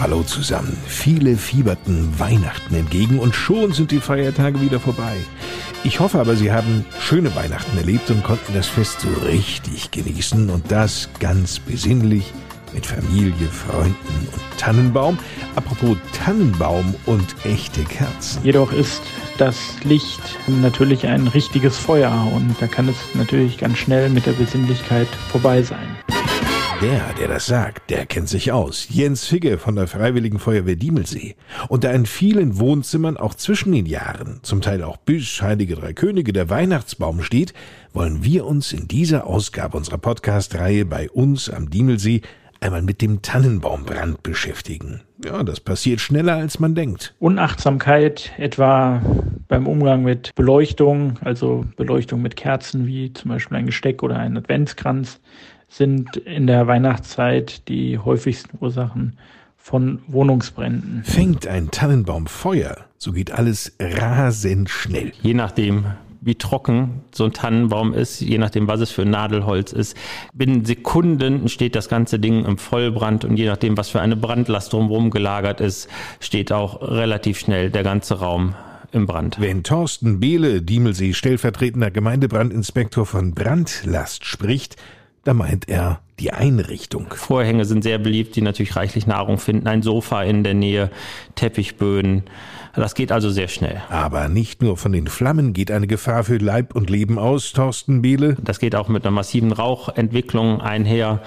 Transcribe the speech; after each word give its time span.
Hallo 0.00 0.22
zusammen. 0.22 0.78
Viele 0.86 1.36
fieberten 1.36 2.18
Weihnachten 2.18 2.74
entgegen 2.74 3.18
und 3.18 3.34
schon 3.34 3.74
sind 3.74 3.90
die 3.90 4.00
Feiertage 4.00 4.58
wieder 4.62 4.80
vorbei. 4.80 5.14
Ich 5.84 6.00
hoffe 6.00 6.18
aber, 6.18 6.36
Sie 6.36 6.50
haben 6.50 6.86
schöne 7.02 7.34
Weihnachten 7.36 7.76
erlebt 7.76 8.10
und 8.10 8.24
konnten 8.24 8.54
das 8.54 8.66
Fest 8.66 9.00
so 9.00 9.08
richtig 9.26 9.90
genießen 9.90 10.48
und 10.48 10.72
das 10.72 11.10
ganz 11.18 11.58
besinnlich 11.58 12.32
mit 12.72 12.86
Familie, 12.86 13.46
Freunden 13.48 14.28
und 14.32 14.58
Tannenbaum. 14.58 15.18
Apropos 15.54 15.98
Tannenbaum 16.14 16.94
und 17.04 17.34
echte 17.44 17.84
Kerzen. 17.84 18.42
Jedoch 18.42 18.72
ist 18.72 19.02
das 19.36 19.58
Licht 19.84 20.22
natürlich 20.46 21.06
ein 21.06 21.26
richtiges 21.26 21.76
Feuer 21.76 22.26
und 22.34 22.56
da 22.58 22.68
kann 22.68 22.88
es 22.88 22.96
natürlich 23.12 23.58
ganz 23.58 23.76
schnell 23.76 24.08
mit 24.08 24.24
der 24.24 24.32
Besinnlichkeit 24.32 25.08
vorbei 25.30 25.62
sein. 25.62 25.88
Der, 26.80 27.12
der 27.18 27.28
das 27.28 27.44
sagt, 27.44 27.90
der 27.90 28.06
kennt 28.06 28.30
sich 28.30 28.52
aus. 28.52 28.86
Jens 28.88 29.26
Figge 29.26 29.58
von 29.58 29.76
der 29.76 29.86
Freiwilligen 29.86 30.38
Feuerwehr 30.38 30.76
Diemelsee. 30.76 31.36
Und 31.68 31.84
da 31.84 31.90
in 31.90 32.06
vielen 32.06 32.58
Wohnzimmern 32.58 33.18
auch 33.18 33.34
zwischen 33.34 33.72
den 33.72 33.84
Jahren, 33.84 34.40
zum 34.40 34.62
Teil 34.62 34.82
auch 34.82 34.96
bis 34.96 35.42
Heilige 35.42 35.74
Drei 35.74 35.92
Könige, 35.92 36.32
der 36.32 36.48
Weihnachtsbaum 36.48 37.22
steht, 37.22 37.52
wollen 37.92 38.24
wir 38.24 38.46
uns 38.46 38.72
in 38.72 38.88
dieser 38.88 39.26
Ausgabe 39.26 39.76
unserer 39.76 39.98
Podcast-Reihe 39.98 40.86
bei 40.86 41.10
uns 41.10 41.50
am 41.50 41.68
Diemelsee 41.68 42.22
einmal 42.60 42.80
mit 42.80 43.02
dem 43.02 43.20
Tannenbaumbrand 43.20 44.22
beschäftigen. 44.22 45.02
Ja, 45.22 45.42
das 45.42 45.60
passiert 45.60 46.00
schneller, 46.00 46.36
als 46.36 46.60
man 46.60 46.74
denkt. 46.74 47.14
Unachtsamkeit 47.18 48.32
etwa 48.38 49.02
beim 49.48 49.66
Umgang 49.66 50.02
mit 50.02 50.34
Beleuchtung, 50.34 51.18
also 51.22 51.66
Beleuchtung 51.76 52.22
mit 52.22 52.36
Kerzen 52.36 52.86
wie 52.86 53.12
zum 53.12 53.30
Beispiel 53.30 53.58
ein 53.58 53.66
Gesteck 53.66 54.02
oder 54.02 54.16
ein 54.16 54.38
Adventskranz, 54.38 55.20
sind 55.70 56.16
in 56.16 56.46
der 56.46 56.66
Weihnachtszeit 56.66 57.68
die 57.68 57.98
häufigsten 57.98 58.58
Ursachen 58.60 59.16
von 59.56 60.00
Wohnungsbränden. 60.08 61.04
Fängt 61.04 61.46
ein 61.46 61.70
Tannenbaum 61.70 62.26
Feuer, 62.26 62.76
so 62.98 63.12
geht 63.12 63.30
alles 63.30 63.76
rasend 63.78 64.68
schnell. 64.68 65.12
Je 65.22 65.32
nachdem, 65.32 65.84
wie 66.20 66.34
trocken 66.34 67.02
so 67.12 67.24
ein 67.24 67.32
Tannenbaum 67.32 67.94
ist, 67.94 68.20
je 68.20 68.38
nachdem, 68.38 68.66
was 68.66 68.80
es 68.80 68.90
für 68.90 69.02
ein 69.02 69.10
Nadelholz 69.10 69.72
ist. 69.72 69.96
Binnen 70.34 70.64
Sekunden 70.64 71.48
steht 71.48 71.76
das 71.76 71.88
ganze 71.88 72.18
Ding 72.18 72.44
im 72.44 72.58
Vollbrand 72.58 73.24
und 73.24 73.36
je 73.36 73.46
nachdem, 73.46 73.76
was 73.76 73.90
für 73.90 74.00
eine 74.00 74.16
Brandlast 74.16 74.72
drumherum 74.72 75.10
gelagert 75.10 75.60
ist, 75.60 75.88
steht 76.18 76.50
auch 76.52 76.82
relativ 76.82 77.38
schnell 77.38 77.70
der 77.70 77.84
ganze 77.84 78.18
Raum 78.18 78.56
im 78.90 79.06
Brand. 79.06 79.40
Wenn 79.40 79.62
Thorsten 79.62 80.18
Behle, 80.18 80.62
Diemelsee 80.62 81.12
stellvertretender 81.12 81.92
Gemeindebrandinspektor 81.92 83.06
von 83.06 83.34
Brandlast 83.34 84.24
spricht, 84.24 84.76
da 85.24 85.34
meint 85.34 85.68
er 85.68 86.00
die 86.18 86.32
Einrichtung. 86.32 87.06
Vorhänge 87.14 87.64
sind 87.64 87.82
sehr 87.82 87.98
beliebt, 87.98 88.36
die 88.36 88.42
natürlich 88.42 88.76
reichlich 88.76 89.06
Nahrung 89.06 89.38
finden. 89.38 89.66
Ein 89.66 89.82
Sofa 89.82 90.22
in 90.22 90.44
der 90.44 90.54
Nähe, 90.54 90.90
Teppichböden. 91.34 92.24
Das 92.74 92.94
geht 92.94 93.10
also 93.10 93.30
sehr 93.30 93.48
schnell. 93.48 93.82
Aber 93.88 94.28
nicht 94.28 94.62
nur 94.62 94.76
von 94.76 94.92
den 94.92 95.08
Flammen 95.08 95.52
geht 95.52 95.70
eine 95.70 95.86
Gefahr 95.86 96.24
für 96.24 96.36
Leib 96.36 96.74
und 96.74 96.88
Leben 96.88 97.18
aus, 97.18 97.52
Thorsten 97.52 98.02
Behle. 98.02 98.36
Das 98.42 98.60
geht 98.60 98.76
auch 98.76 98.88
mit 98.88 99.04
einer 99.04 99.14
massiven 99.14 99.52
Rauchentwicklung 99.52 100.60
einher 100.60 101.22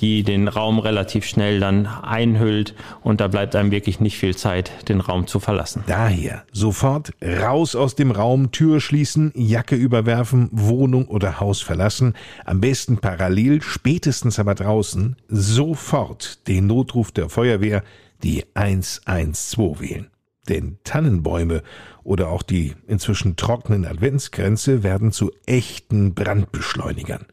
die 0.00 0.22
den 0.22 0.48
Raum 0.48 0.78
relativ 0.78 1.24
schnell 1.24 1.60
dann 1.60 1.86
einhüllt 1.86 2.74
und 3.02 3.20
da 3.20 3.28
bleibt 3.28 3.56
einem 3.56 3.70
wirklich 3.70 4.00
nicht 4.00 4.18
viel 4.18 4.36
Zeit, 4.36 4.88
den 4.88 5.00
Raum 5.00 5.26
zu 5.26 5.40
verlassen. 5.40 5.84
Daher 5.86 6.44
sofort 6.52 7.12
raus 7.22 7.74
aus 7.76 7.94
dem 7.94 8.10
Raum, 8.10 8.52
Tür 8.52 8.80
schließen, 8.80 9.32
Jacke 9.34 9.76
überwerfen, 9.76 10.48
Wohnung 10.52 11.06
oder 11.06 11.40
Haus 11.40 11.60
verlassen, 11.60 12.14
am 12.44 12.60
besten 12.60 12.98
parallel, 12.98 13.62
spätestens 13.62 14.38
aber 14.38 14.54
draußen, 14.54 15.16
sofort 15.28 16.46
den 16.48 16.66
Notruf 16.66 17.12
der 17.12 17.28
Feuerwehr, 17.28 17.82
die 18.22 18.44
112 18.54 19.80
wählen. 19.80 20.11
Denn 20.48 20.78
Tannenbäume 20.84 21.62
oder 22.02 22.28
auch 22.28 22.42
die 22.42 22.74
inzwischen 22.86 23.36
trockenen 23.36 23.86
Adventskränze 23.86 24.82
werden 24.82 25.12
zu 25.12 25.30
echten 25.46 26.14
Brandbeschleunigern. 26.14 27.26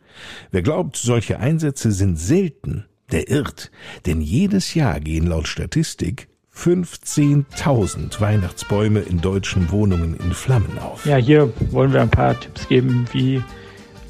Wer 0.51 0.61
glaubt, 0.61 0.95
solche 0.95 1.39
Einsätze 1.39 1.91
sind 1.91 2.17
selten, 2.17 2.85
der 3.11 3.29
irrt, 3.29 3.71
denn 4.05 4.21
jedes 4.21 4.75
Jahr 4.75 4.99
gehen 4.99 5.25
laut 5.25 5.47
Statistik 5.47 6.27
15.000 6.55 8.19
Weihnachtsbäume 8.19 8.99
in 8.99 9.21
deutschen 9.21 9.71
Wohnungen 9.71 10.15
in 10.15 10.33
Flammen 10.33 10.77
auf. 10.79 11.05
Ja, 11.05 11.15
hier 11.15 11.53
wollen 11.71 11.93
wir 11.93 12.01
ein 12.01 12.09
paar 12.09 12.37
Tipps 12.39 12.67
geben, 12.67 13.05
wie 13.13 13.41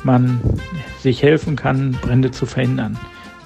man 0.03 0.41
sich 0.99 1.21
helfen 1.21 1.55
kann, 1.55 1.91
Brände 2.01 2.31
zu 2.31 2.45
verhindern. 2.45 2.97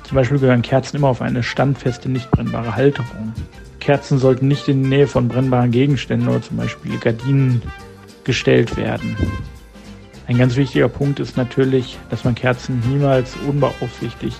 Zum 0.03 0.15
Beispiel 0.15 0.39
gehören 0.39 0.61
Kerzen 0.61 0.97
immer 0.97 1.09
auf 1.09 1.21
eine 1.21 1.43
standfeste, 1.43 2.09
nicht 2.09 2.31
brennbare 2.31 2.75
Halterung. 2.75 3.33
Kerzen 3.83 4.17
sollten 4.17 4.47
nicht 4.47 4.69
in 4.69 4.83
die 4.83 4.89
Nähe 4.89 5.07
von 5.07 5.27
brennbaren 5.27 5.71
Gegenständen 5.71 6.29
oder 6.29 6.41
zum 6.41 6.55
Beispiel 6.55 6.97
Gardinen 6.99 7.61
gestellt 8.23 8.77
werden. 8.77 9.17
Ein 10.25 10.37
ganz 10.37 10.55
wichtiger 10.55 10.87
Punkt 10.87 11.19
ist 11.19 11.35
natürlich, 11.35 11.99
dass 12.09 12.23
man 12.23 12.33
Kerzen 12.33 12.81
niemals 12.89 13.35
unbeaufsichtigt 13.45 14.39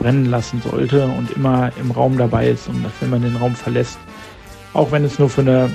brennen 0.00 0.26
lassen 0.26 0.60
sollte 0.60 1.06
und 1.06 1.30
immer 1.30 1.70
im 1.80 1.92
Raum 1.92 2.18
dabei 2.18 2.48
ist 2.48 2.66
und 2.66 2.82
dass, 2.82 2.92
wenn 2.98 3.10
man 3.10 3.22
den 3.22 3.36
Raum 3.36 3.54
verlässt, 3.54 3.98
auch 4.72 4.90
wenn 4.90 5.04
es 5.04 5.20
nur 5.20 5.30
für 5.30 5.42
eine 5.42 5.70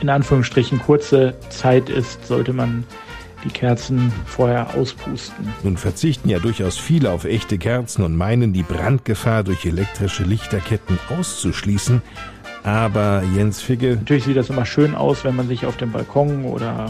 in 0.00 0.08
Anführungsstrichen 0.08 0.78
kurze 0.80 1.34
Zeit 1.48 1.88
ist, 1.88 2.26
sollte 2.26 2.52
man 2.52 2.84
die 3.44 3.50
Kerzen 3.50 4.12
vorher 4.26 4.74
auspusten. 4.74 5.52
Nun 5.62 5.76
verzichten 5.76 6.28
ja 6.28 6.38
durchaus 6.38 6.78
viele 6.78 7.10
auf 7.10 7.24
echte 7.24 7.58
Kerzen 7.58 8.02
und 8.02 8.16
meinen, 8.16 8.52
die 8.52 8.62
Brandgefahr 8.62 9.44
durch 9.44 9.66
elektrische 9.66 10.24
Lichterketten 10.24 10.98
auszuschließen. 11.16 12.02
Aber 12.62 13.22
Jens 13.36 13.60
Figge. 13.60 13.96
Natürlich 13.96 14.24
sieht 14.24 14.36
das 14.36 14.48
immer 14.48 14.64
schön 14.64 14.94
aus, 14.94 15.24
wenn 15.24 15.36
man 15.36 15.48
sich 15.48 15.66
auf 15.66 15.76
dem 15.76 15.92
Balkon 15.92 16.46
oder 16.46 16.86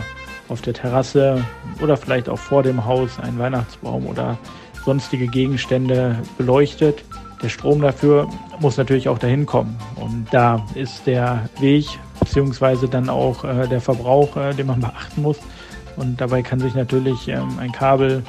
auf 0.49 0.61
der 0.61 0.75
Terrasse 0.75 1.43
oder 1.81 1.97
vielleicht 1.97 2.29
auch 2.29 2.39
vor 2.39 2.63
dem 2.63 2.85
Haus 2.85 3.19
einen 3.19 3.39
Weihnachtsbaum 3.39 4.07
oder 4.07 4.39
sonstige 4.85 5.27
Gegenstände 5.27 6.17
beleuchtet. 6.39 7.05
Der 7.43 7.49
Strom 7.49 7.81
dafür 7.81 8.29
muss 8.61 8.77
natürlich 8.77 9.09
auch 9.09 9.19
dahin 9.19 9.47
kommen. 9.47 9.77
Und 9.97 10.27
da 10.31 10.65
ist 10.75 11.07
der 11.07 11.49
Weg 11.61 11.87
beziehungsweise 12.21 12.89
dann 12.89 13.09
auch 13.09 13.45
äh, 13.45 13.67
der 13.67 13.81
Verbrauch, 13.81 14.37
äh, 14.37 14.55
den 14.55 14.67
man 14.67 14.81
beachten 14.81 15.23
muss. 15.23 15.39
Und 15.97 16.21
dabei 16.21 16.43
kann 16.43 16.61
sich 16.61 16.75
natürlich 16.75 17.29
ähm, 17.29 17.59
ein 17.59 17.73
Kabel 17.73 18.23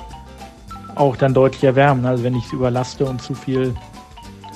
auch 0.95 1.15
dann 1.15 1.33
deutlich 1.33 1.63
erwärmen. 1.63 2.05
Also 2.05 2.23
wenn 2.23 2.35
ich 2.35 2.45
es 2.45 2.53
überlaste 2.53 3.05
und 3.05 3.21
zu 3.21 3.35
viel 3.35 3.75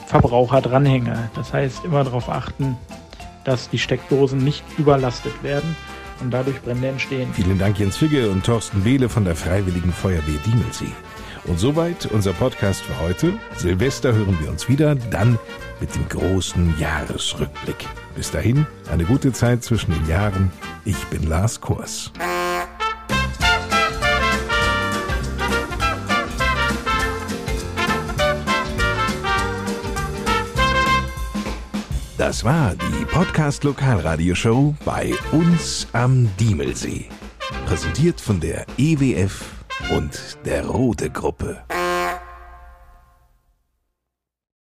Verbraucher 0.08 0.62
dranhänge. 0.62 1.30
Das 1.36 1.54
heißt, 1.54 1.86
immer 1.86 2.04
darauf 2.04 2.30
achten, 2.30 2.78
dass 3.44 3.70
die 3.70 3.78
Steckdosen 3.78 4.40
nicht 4.44 4.64
überlastet 4.78 5.44
werden 5.44 5.76
und 6.22 6.32
dadurch 6.32 6.62
Brände 6.62 6.88
entstehen. 6.88 7.30
Vielen 7.34 7.60
Dank 7.60 7.80
Jens 7.80 7.98
Figge 7.98 8.30
und 8.30 8.44
Thorsten 8.44 8.82
Behle 8.82 9.08
von 9.10 9.24
der 9.26 9.36
Freiwilligen 9.36 9.92
Feuerwehr 9.92 10.40
Diemelsee. 10.46 10.92
Und 11.46 11.60
soweit 11.60 12.06
unser 12.08 12.34
Podcast 12.34 12.82
für 12.82 13.00
heute. 13.00 13.34
Silvester 13.56 14.14
hören 14.14 14.38
wir 14.42 14.50
uns 14.50 14.68
wieder, 14.68 14.96
dann 14.96 15.40
mit 15.80 15.96
dem 15.96 16.08
großen 16.10 16.78
Jahresrückblick. 16.80 17.88
Bis 18.16 18.32
dahin, 18.32 18.68
eine 18.92 19.06
gute 19.06 19.32
Zeit 19.32 19.64
zwischen 19.64 19.94
den 19.94 20.08
Jahren. 20.08 20.52
Ich 20.86 20.98
bin 21.06 21.24
Lars 21.28 21.62
Kors. 21.62 22.12
Das 32.30 32.44
war 32.44 32.76
die 32.76 33.06
Podcast 33.06 33.64
Lokalradioshow 33.64 34.76
bei 34.86 35.16
uns 35.32 35.88
am 35.94 36.30
Diemelsee. 36.40 37.10
Präsentiert 37.66 38.22
von 38.22 38.40
der 38.40 38.68
EWF 38.78 39.46
und 39.90 40.38
der 40.46 40.68
Rote 40.68 41.10
Gruppe. 41.10 41.64